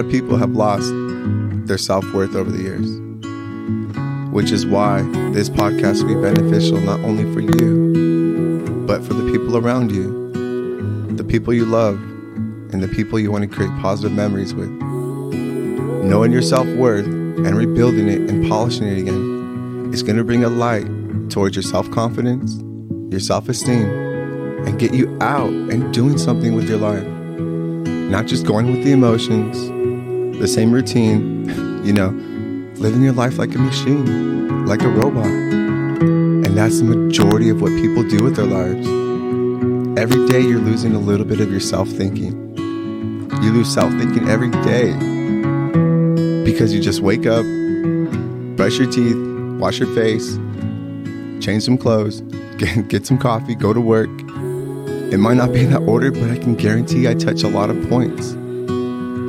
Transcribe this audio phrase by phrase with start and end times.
[0.00, 0.90] of people have lost
[1.66, 2.88] their self worth over the years,
[4.32, 5.02] which is why
[5.32, 11.12] this podcast will be beneficial not only for you, but for the people around you,
[11.14, 11.96] the people you love,
[12.72, 14.70] and the people you want to create positive memories with.
[14.70, 20.44] Knowing your self worth and rebuilding it and polishing it again is going to bring
[20.44, 20.86] a light
[21.30, 22.56] towards your self confidence,
[23.10, 23.88] your self esteem,
[24.66, 27.06] and get you out and doing something with your life.
[28.10, 29.68] Not just going with the emotions,
[30.38, 32.10] the same routine, you know,
[32.76, 35.26] living your life like a machine, like a robot.
[35.26, 38.86] And that's the majority of what people do with their lives.
[39.98, 42.56] Every day you're losing a little bit of your self thinking.
[43.42, 44.92] You lose self thinking every day
[46.44, 47.44] because you just wake up,
[48.56, 49.16] brush your teeth,
[49.58, 50.36] wash your face,
[51.44, 52.20] change some clothes,
[52.58, 54.10] get, get some coffee, go to work.
[55.10, 57.70] It might not be in that order, but I can guarantee I touch a lot
[57.70, 58.36] of points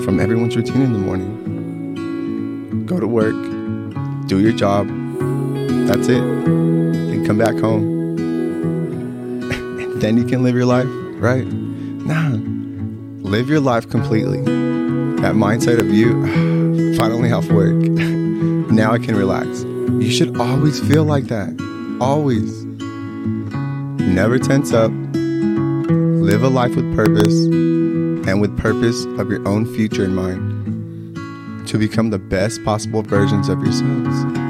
[0.09, 2.83] from everyone's routine in the morning.
[2.87, 3.35] Go to work,
[4.27, 4.87] do your job,
[5.87, 6.23] that's it.
[6.23, 8.17] Then come back home.
[8.19, 10.87] and then you can live your life,
[11.21, 11.45] right?
[11.45, 12.29] Nah,
[13.21, 14.41] live your life completely.
[15.21, 17.75] That mindset of you, finally off work.
[17.75, 19.61] now I can relax.
[19.61, 21.49] You should always feel like that.
[22.01, 22.63] Always.
[24.01, 24.91] Never tense up.
[25.13, 27.78] Live a life with purpose
[28.29, 33.49] and with purpose of your own future in mind to become the best possible versions
[33.49, 34.48] of yourselves.